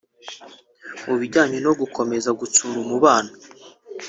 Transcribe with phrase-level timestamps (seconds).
[1.05, 3.31] Mu bijyanye no gukomeza gutsura umubano